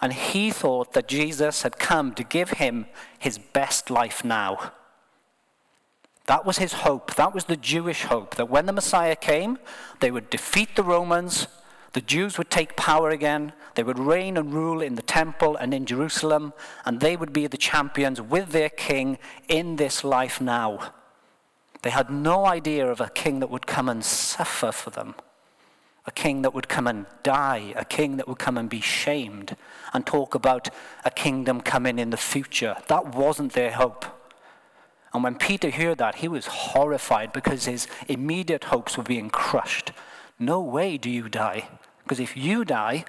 [0.00, 2.86] And he thought that Jesus had come to give him
[3.20, 4.72] his best life now.
[6.26, 7.14] That was his hope.
[7.14, 9.58] That was the Jewish hope that when the Messiah came,
[10.00, 11.46] they would defeat the Romans,
[11.92, 15.72] the Jews would take power again, they would reign and rule in the temple and
[15.72, 16.52] in Jerusalem,
[16.84, 20.94] and they would be the champions with their king in this life now.
[21.82, 25.14] They had no idea of a king that would come and suffer for them,
[26.06, 29.56] a king that would come and die, a king that would come and be shamed,
[29.94, 30.70] and talk about
[31.04, 32.78] a kingdom coming in the future.
[32.88, 34.04] That wasn't their hope.
[35.14, 39.92] And when Peter heard that, he was horrified because his immediate hopes were being crushed.
[40.36, 41.68] No way do you die.
[42.02, 43.04] Because if you die,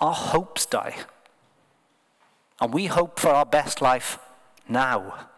[0.00, 0.96] our hopes die.
[2.60, 4.18] And we hope for our best life
[4.68, 5.28] now.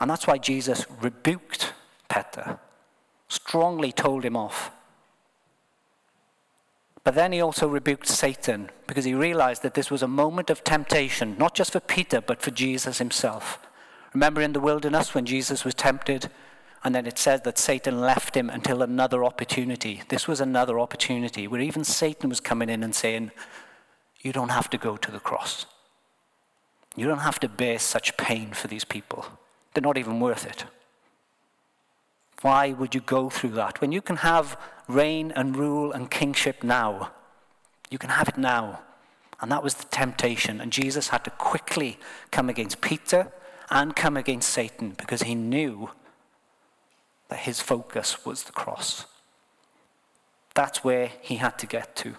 [0.00, 1.72] And that's why Jesus rebuked
[2.08, 2.58] Peter,
[3.28, 4.70] strongly told him off.
[7.02, 10.64] But then he also rebuked Satan because he realized that this was a moment of
[10.64, 13.60] temptation, not just for Peter, but for Jesus himself.
[14.12, 16.30] Remember in the wilderness when Jesus was tempted?
[16.86, 20.02] And then it says that Satan left him until another opportunity.
[20.08, 23.32] This was another opportunity where even Satan was coming in and saying,
[24.20, 25.66] You don't have to go to the cross.
[26.94, 29.26] You don't have to bear such pain for these people.
[29.74, 30.64] They're not even worth it.
[32.42, 33.80] Why would you go through that?
[33.80, 37.10] When you can have reign and rule and kingship now,
[37.90, 38.82] you can have it now.
[39.40, 40.60] And that was the temptation.
[40.60, 41.98] And Jesus had to quickly
[42.30, 43.32] come against Peter
[43.70, 45.90] and come against Satan because he knew
[47.28, 49.06] that his focus was the cross.
[50.54, 52.14] That's where he had to get to.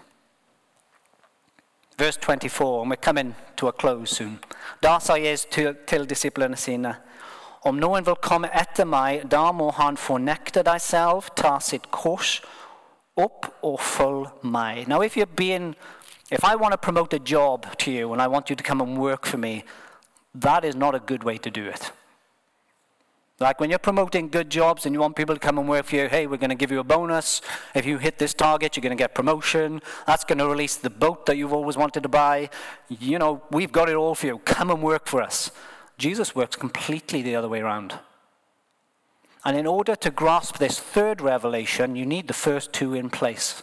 [1.98, 4.38] Verse 24, and we're coming to a close soon.
[4.80, 6.94] Da sa Jesus til, til disiplene sine,
[7.66, 12.38] om noen vil komme etter meg, da må han fornekte deg selv, ta sitt kors
[13.18, 14.86] opp og følge meg.
[14.86, 15.74] Now if you're being,
[16.30, 18.80] if I want to promote a job to you and I want you to come
[18.80, 19.64] and work for me,
[20.34, 21.92] that is not a good way to do it.
[23.40, 25.96] Like when you're promoting good jobs and you want people to come and work for
[25.96, 27.40] you, hey, we're going to give you a bonus.
[27.72, 29.80] If you hit this target, you're going to get promotion.
[30.08, 32.50] That's going to release the boat that you've always wanted to buy.
[32.88, 34.38] You know, we've got it all for you.
[34.38, 35.52] Come and work for us.
[35.98, 37.94] Jesus works completely the other way around.
[39.44, 43.62] And in order to grasp this third revelation, you need the first two in place.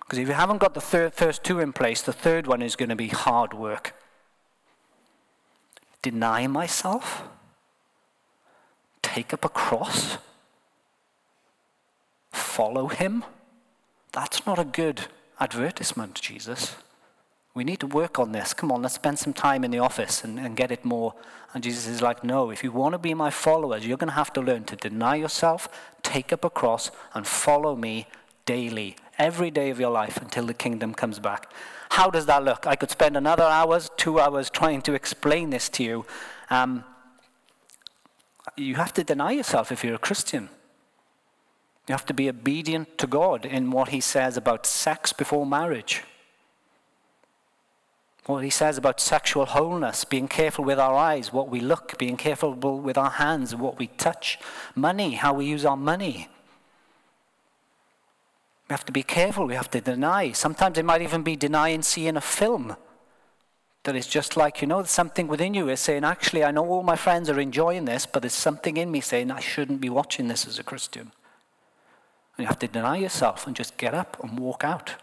[0.00, 2.88] Because if you haven't got the first two in place, the third one is going
[2.88, 3.94] to be hard work.
[6.02, 7.22] Deny myself
[9.14, 10.18] take up a cross,
[12.30, 13.24] follow him.
[14.12, 15.06] That's not a good
[15.40, 16.76] advertisement, Jesus.
[17.54, 18.54] We need to work on this.
[18.54, 21.14] Come on, let's spend some time in the office and, and get it more.
[21.54, 24.14] And Jesus is like, No, if you want to be my followers, you're going to
[24.22, 25.68] have to learn to deny yourself,
[26.02, 28.06] take up a cross, and follow me
[28.44, 31.50] daily, every day of your life until the kingdom comes back.
[31.90, 32.66] How does that look?
[32.66, 36.06] I could spend another hours, two hours trying to explain this to you.
[36.50, 36.84] Um,
[38.56, 40.48] you have to deny yourself if you're a Christian.
[41.88, 46.02] You have to be obedient to God in what He says about sex before marriage.
[48.26, 52.16] What He says about sexual wholeness, being careful with our eyes, what we look, being
[52.16, 54.38] careful with our hands, what we touch,
[54.74, 56.28] money, how we use our money.
[58.68, 60.32] We have to be careful, we have to deny.
[60.32, 62.76] Sometimes it might even be denying seeing a film
[63.84, 66.82] that is just like, you know, something within you is saying, actually, I know all
[66.82, 70.28] my friends are enjoying this, but there's something in me saying I shouldn't be watching
[70.28, 71.12] this as a Christian.
[72.36, 74.94] And you have to deny yourself and just get up and walk out.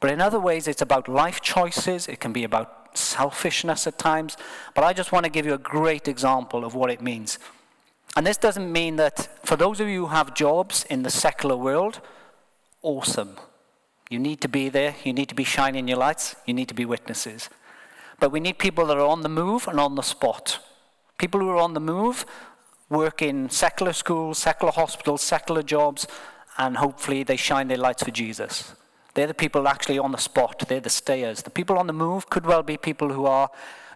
[0.00, 4.36] But in other ways, it's about life choices, it can be about selfishness at times.
[4.74, 7.38] But I just want to give you a great example of what it means.
[8.16, 11.56] And this doesn't mean that for those of you who have jobs in the secular
[11.56, 12.00] world,
[12.82, 13.36] awesome.
[14.10, 16.74] You need to be there, you need to be shining your lights, you need to
[16.74, 17.48] be witnesses.
[18.20, 20.58] But we need people that are on the move and on the spot.
[21.18, 22.26] People who are on the move
[22.90, 26.06] work in secular schools, secular hospitals, secular jobs,
[26.58, 28.74] and hopefully they shine their lights for Jesus.
[29.14, 31.42] They're the people actually on the spot, they're the stayers.
[31.42, 33.48] The people on the move could well be people who are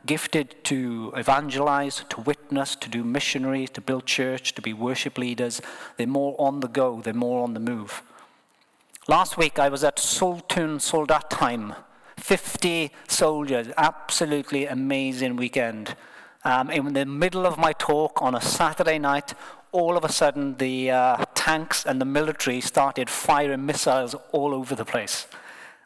[0.07, 5.61] gifted to evangelize, to witness, to do missionary, to build church, to be worship leaders.
[5.97, 8.03] They're more on the go, they're more on the move.
[9.11, 11.75] Last week I was at Saltun Soldatheim.
[12.19, 15.97] 50 soldiers, absolutely amazing weekend.
[16.45, 19.33] Um, in the middle of my talk on a Saturday night,
[19.73, 24.75] all of a sudden the uh, tanks and the military started firing missiles all over
[24.75, 25.27] the place.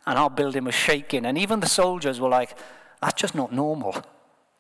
[0.05, 1.25] And our building was shaking.
[1.25, 2.59] And even the soldiers were like,
[3.01, 4.03] that's just not normal.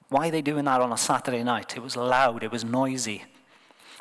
[0.08, 1.76] Why are they doing that on a Saturday night?
[1.76, 3.24] It was loud, it was noisy.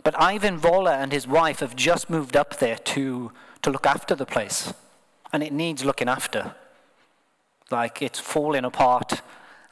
[0.04, 4.16] But Ivan Voller and his wife have just moved up there to, to look after
[4.16, 4.74] the place.
[5.34, 6.56] And it needs looking after.
[7.70, 9.22] Like it's falling apart.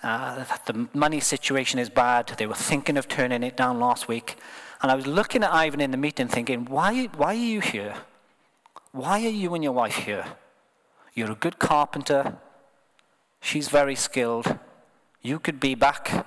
[0.01, 2.33] Uh, the money situation is bad.
[2.37, 4.37] They were thinking of turning it down last week.
[4.81, 7.95] And I was looking at Ivan in the meeting thinking, why, why are you here?
[8.91, 10.25] Why are you and your wife here?
[11.13, 12.37] You're a good carpenter.
[13.41, 14.57] She's very skilled.
[15.21, 16.25] You could be back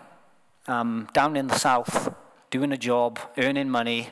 [0.66, 2.14] um, down in the south
[2.50, 4.10] doing a job, earning money,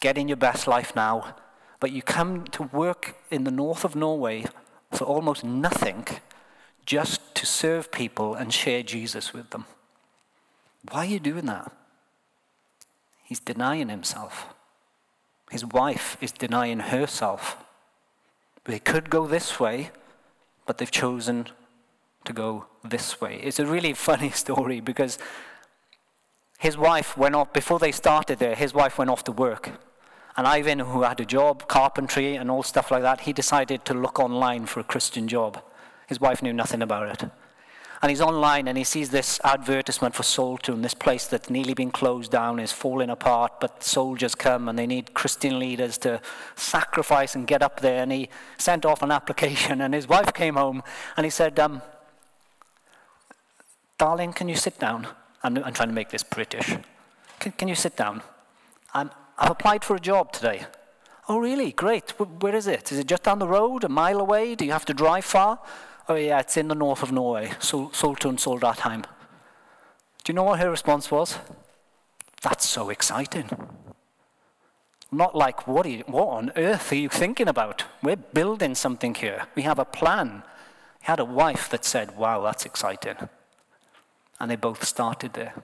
[0.00, 1.36] getting your best life now.
[1.82, 4.44] But you come to work in the north of Norway
[4.92, 6.06] for almost nothing
[6.86, 9.64] just to serve people and share Jesus with them.
[10.88, 11.72] Why are you doing that?
[13.24, 14.54] He's denying himself.
[15.50, 17.56] His wife is denying herself.
[18.62, 19.90] They could go this way,
[20.66, 21.48] but they've chosen
[22.26, 23.40] to go this way.
[23.42, 25.18] It's a really funny story because
[26.60, 29.72] his wife went off, before they started there, his wife went off to work.
[30.36, 33.94] And Ivan, who had a job, carpentry and all stuff like that, he decided to
[33.94, 35.62] look online for a Christian job.
[36.06, 37.30] His wife knew nothing about it.
[38.00, 41.92] And he's online and he sees this advertisement for Saltun, this place that's nearly been
[41.92, 46.20] closed down, is falling apart, but soldiers come and they need Christian leaders to
[46.56, 48.02] sacrifice and get up there.
[48.02, 50.82] And he sent off an application, and his wife came home
[51.16, 51.80] and he said, um,
[53.98, 55.06] Darling, can you sit down?
[55.44, 56.76] I'm, I'm trying to make this British.
[57.38, 58.22] Can, can you sit down?
[58.92, 60.66] I'm, I've applied for a job today.
[61.28, 61.72] Oh, really?
[61.72, 62.10] Great.
[62.18, 62.92] Where is it?
[62.92, 64.54] Is it just down the road, a mile away?
[64.54, 65.60] Do you have to drive far?
[66.08, 69.02] Oh, yeah, it's in the north of Norway, Saltun Soldatheim.
[70.24, 71.38] Do you know what her response was?
[72.42, 73.48] That's so exciting.
[75.12, 77.84] Not like, what, you, what on earth are you thinking about?
[78.02, 79.46] We're building something here.
[79.54, 80.42] We have a plan.
[81.00, 83.16] He had a wife that said, wow, that's exciting.
[84.40, 85.54] And they both started there.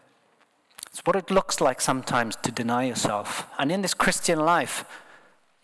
[0.98, 3.46] It's what it looks like sometimes to deny yourself.
[3.56, 4.84] And in this Christian life,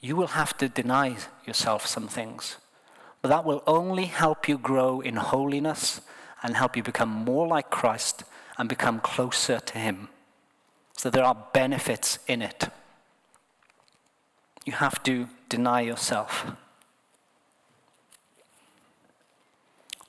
[0.00, 2.58] you will have to deny yourself some things.
[3.20, 6.00] But that will only help you grow in holiness
[6.44, 8.22] and help you become more like Christ
[8.58, 10.08] and become closer to Him.
[10.96, 12.68] So there are benefits in it.
[14.64, 16.46] You have to deny yourself.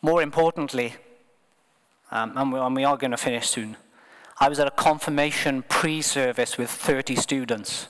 [0.04, 0.94] More importantly,
[2.12, 3.76] um, and, we, and we are going to finish soon,
[4.38, 7.88] I was at a confirmation pre service with 30 students.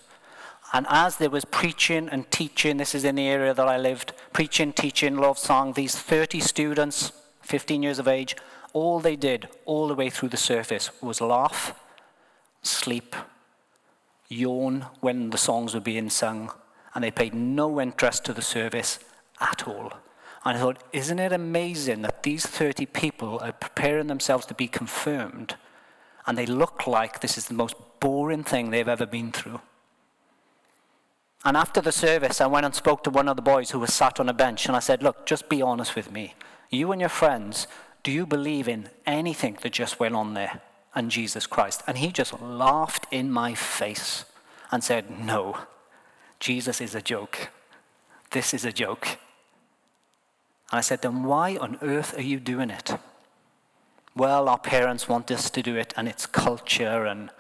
[0.74, 4.14] And as there was preaching and teaching, this is in the area that I lived,
[4.34, 8.36] preaching, teaching, love song, these 30 students, 15 years of age,
[8.74, 11.80] all they did all the way through the service was laugh,
[12.62, 13.16] sleep,
[14.28, 16.52] yawn when the songs were being sung,
[16.94, 19.00] and they paid no interest to the service
[19.40, 19.94] at all.
[20.44, 24.68] And I thought, isn't it amazing that these 30 people are preparing themselves to be
[24.68, 25.56] confirmed
[26.28, 29.62] and they look like this is the most boring thing they've ever been through?
[31.44, 33.94] And after the service, I went and spoke to one of the boys who was
[33.94, 36.34] sat on a bench and I said, Look, just be honest with me.
[36.72, 37.68] You and your friends,
[38.02, 40.62] do you believe in anything that just went on there
[40.96, 41.84] and Jesus Christ?
[41.86, 44.26] And he just laughed in my face
[44.72, 45.58] and said, No,
[46.40, 47.50] Jesus is a joke.
[48.32, 49.08] This is a joke.
[50.72, 52.92] And I said, Then why on earth are you doing it?
[54.18, 57.06] Well, our parents want us to do it, and it's culture.
[57.06, 57.32] And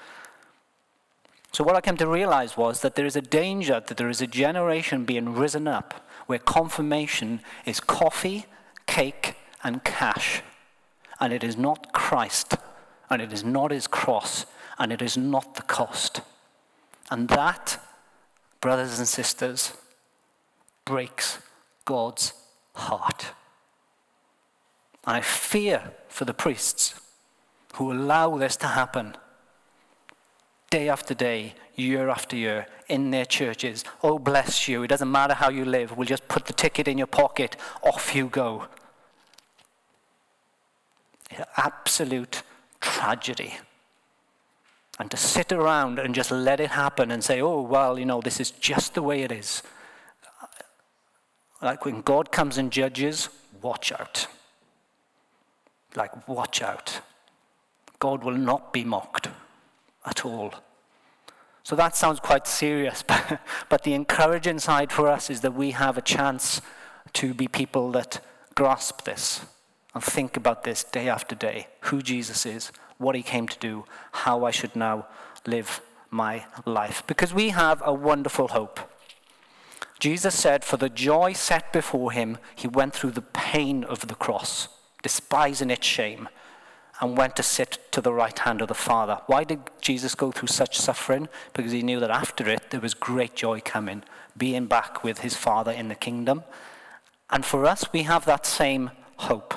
[1.53, 4.21] so, what I came to realize was that there is a danger that there is
[4.21, 8.45] a generation being risen up where confirmation is coffee,
[8.87, 10.41] cake, and cash.
[11.19, 12.55] And it is not Christ,
[13.09, 14.45] and it is not his cross,
[14.77, 16.19] and it is not the cost.
[17.09, 17.79] And that,
[18.59, 19.71] brothers and sisters,
[20.83, 21.39] breaks
[21.85, 22.33] God's
[22.73, 23.31] heart.
[25.05, 26.99] I fear for the priests
[27.75, 29.17] who allow this to happen
[30.69, 33.83] day after day, year after year, in their churches.
[34.03, 34.83] Oh, bless you.
[34.83, 35.95] It doesn't matter how you live.
[35.95, 37.55] We'll just put the ticket in your pocket.
[37.83, 38.65] Off you go.
[41.57, 42.43] Absolute
[42.81, 43.57] tragedy.
[44.99, 48.21] And to sit around and just let it happen and say, oh, well, you know,
[48.21, 49.61] this is just the way it is.
[51.61, 53.29] Like when God comes and judges,
[53.61, 54.27] watch out.
[55.95, 57.01] Like, watch out.
[57.99, 59.29] God will not be mocked
[60.05, 60.53] at all.
[61.63, 63.39] So that sounds quite serious, but,
[63.69, 66.61] but the encouraging side for us is that we have a chance
[67.13, 68.19] to be people that
[68.53, 69.45] grasp this
[69.93, 73.85] and think about this day after day who Jesus is, what he came to do,
[74.11, 75.07] how I should now
[75.47, 75.81] live
[76.11, 77.03] my life.
[77.07, 78.79] Because we have a wonderful hope.
[79.99, 84.15] Jesus said, For the joy set before him, he went through the pain of the
[84.15, 84.67] cross,
[85.05, 86.27] despising its shame,
[86.99, 89.19] and went to sit to the right hand of the Father.
[89.27, 91.29] Why did Jesus go through such suffering?
[91.53, 94.01] Because he knew that after it, there was great joy coming,
[94.35, 96.43] being back with his Father in the kingdom.
[97.29, 99.53] And for us, we have that same hope.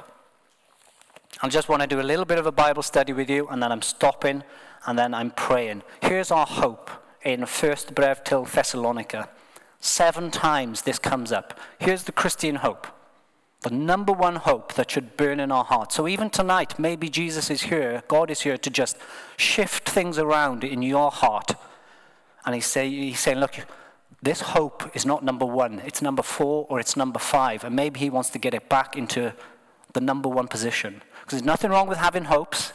[1.41, 3.63] I just want to do a little bit of a Bible study with you, and
[3.63, 4.43] then I'm stopping,
[4.87, 5.83] and then I'm praying.
[6.03, 6.91] Here's our hope
[7.23, 9.31] in First Brev till Thessalonica.
[9.81, 11.59] Seven times this comes up.
[11.79, 12.87] Here's the Christian hope.
[13.63, 15.97] The number one hope that should burn in our hearts.
[15.97, 18.97] So even tonight, maybe Jesus is here, God is here to just
[19.37, 21.55] shift things around in your heart.
[22.47, 23.57] And he's, say, he's saying, look,
[24.23, 27.65] this hope is not number one, it's number four or it's number five.
[27.65, 29.35] And maybe he wants to get it back into
[29.93, 31.03] the number one position.
[31.21, 32.73] Because there's nothing wrong with having hopes.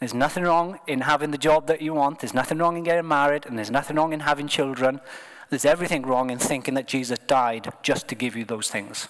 [0.00, 2.18] There's nothing wrong in having the job that you want.
[2.18, 3.46] There's nothing wrong in getting married.
[3.46, 5.00] And there's nothing wrong in having children.
[5.48, 9.08] There's everything wrong in thinking that Jesus died just to give you those things.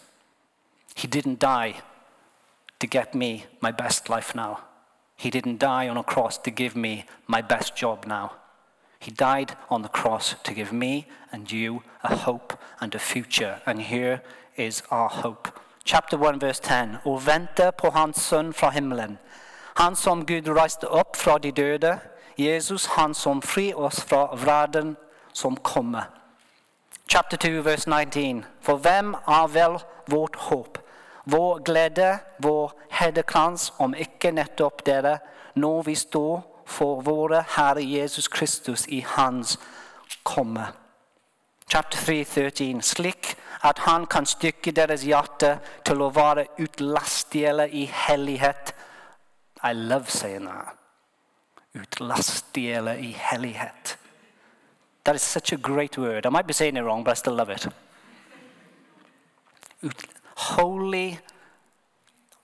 [0.94, 1.74] He didn't die
[2.78, 4.60] to get me my best life now.
[5.16, 8.32] He didn't die on a cross to give me my best job now.
[8.98, 13.60] He died on the cross to give me and you a hope and a future.
[13.66, 14.22] And here
[14.56, 15.48] is our hope.
[15.84, 16.98] Chapter 1, verse 10.
[17.04, 19.18] Og vente på Hans sønn fra himmelen.
[19.76, 21.98] Han som Gud reiste opp fra de døde.
[22.38, 24.96] Jesus, han som fri oss fra vreden
[25.32, 26.02] som kommer.
[27.08, 28.44] Chapter 2, verse 19.
[28.60, 30.78] For hvem er vel vårt håp?
[31.24, 35.18] Vår glede, vår hederkrans, om ikke nettopp dere,
[35.54, 39.58] når vi står for våre Herre Jesus Kristus i Hans
[40.22, 40.66] komme.
[41.68, 42.82] Chapter 3, 13.
[42.82, 48.74] Slik at han kan stykke deres hjerte til å være utlastige i hellighet.
[49.64, 50.76] I love saying that.
[51.74, 53.96] Utlastige i hellighet.
[55.04, 56.26] That is such a great word.
[56.26, 57.66] I might be saying it wrong, but I still love it.
[60.36, 61.18] Holy,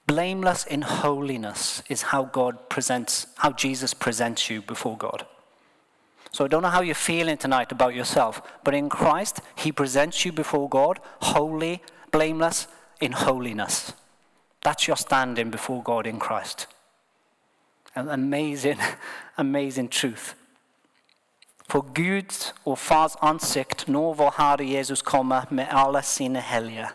[0.06, 5.26] blameless in holiness is how God presents, how Jesus presents you before God.
[6.32, 10.24] So I don't know how you're feeling tonight about yourself, but in Christ, He presents
[10.24, 11.82] you before God, holy,
[12.12, 12.68] blameless
[13.00, 13.92] in holiness.
[14.62, 16.66] That's your standing before God in Christ.
[17.94, 18.78] An amazing,
[19.38, 20.34] amazing truth.
[21.68, 22.34] For Gud
[22.64, 26.90] och Fars ansikt når vår Jesus kommer med alla sina helger.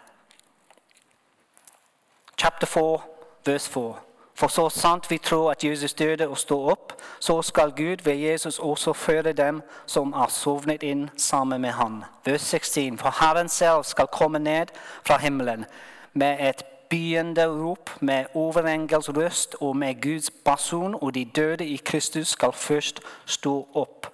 [2.37, 2.99] Chapter 4,
[3.45, 3.95] verse 4.
[4.35, 8.15] For så sant vi tror at Jesus døde og står opp, så skal Gud ved
[8.15, 12.03] Jesus også føre dem som er sovnet inn sammen med han.
[12.25, 12.97] Vers 16.
[12.97, 14.75] For Herren selv skal komme ned
[15.07, 15.65] fra himmelen
[16.13, 21.75] med et byende rop, med overengels røst og med Guds basun, og de døde i
[21.75, 24.07] Kristus skal først stå opp.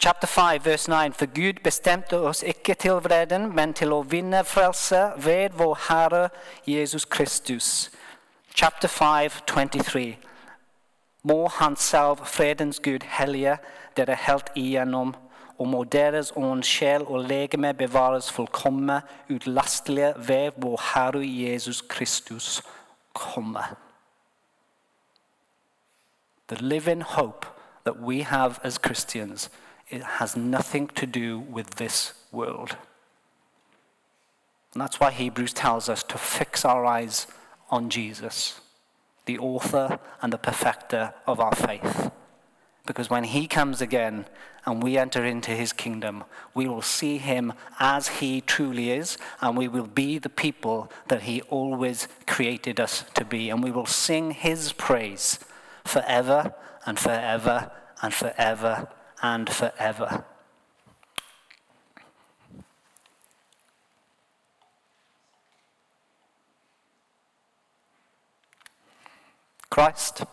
[0.00, 1.12] Chapter 5, verse 9.
[1.12, 6.28] For Gud bestemte oss ikke til vreden, men til å vinne frelse ved vår Herre
[6.66, 7.90] Jesus Kristus.
[8.54, 10.16] Chapter 5, 23.
[11.22, 13.58] Må Han selv, fredens Gud, hellige
[13.96, 15.16] dere helt igjennom,
[15.58, 22.62] og må deres ånd, sjel og legeme bevares fullkomme, utlastelige ved vår Herre Jesus Kristus
[23.14, 23.64] komme.
[26.46, 27.46] The living hope
[27.84, 29.50] that we have as Christians
[29.90, 32.76] it has nothing to do with this world.
[34.72, 37.26] And that's why Hebrews tells us to fix our eyes
[37.70, 38.60] on Jesus,
[39.26, 42.10] the author and the perfecter of our faith.
[42.86, 44.26] Because when he comes again
[44.64, 46.24] and we enter into his kingdom,
[46.54, 51.22] we will see him as he truly is, and we will be the people that
[51.22, 53.50] he always created us to be.
[53.50, 55.38] And we will sing his praise
[55.84, 56.54] forever
[56.86, 57.70] and forever
[58.02, 58.88] and forever
[59.22, 60.24] and forever.
[69.70, 70.24] Christ,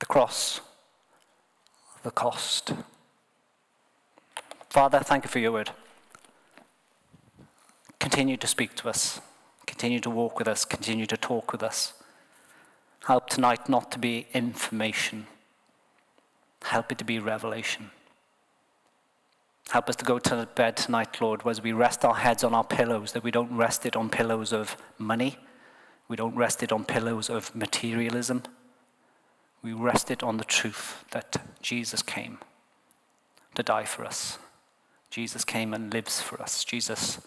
[0.00, 0.60] the cross,
[2.02, 2.72] the cost.
[4.68, 5.70] Father, thank you for your word.
[7.98, 9.20] Continue to speak to us.
[9.66, 10.64] Continue to walk with us.
[10.64, 11.94] Continue to talk with us.
[13.06, 15.26] Help tonight not to be information.
[16.62, 17.90] Help it to be revelation.
[19.70, 22.64] Help us to go to bed tonight, Lord, as we rest our heads on our
[22.64, 25.36] pillows, that we don't rest it on pillows of money.
[26.08, 28.44] We don't rest it on pillows of materialism.
[29.62, 32.38] We rest it on the truth that Jesus came
[33.54, 34.38] to die for us.
[35.10, 36.64] Jesus came and lives for us.
[36.64, 37.20] Jesus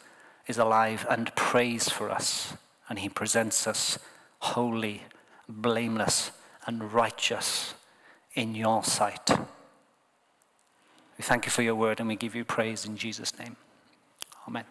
[0.47, 2.55] is alive and prays for us.
[2.89, 3.99] And he presents us
[4.39, 5.03] holy,
[5.47, 6.31] blameless,
[6.65, 7.75] and righteous
[8.33, 9.29] in your sight.
[11.17, 13.55] We thank you for your word and we give you praise in Jesus' name.
[14.47, 14.65] Amen.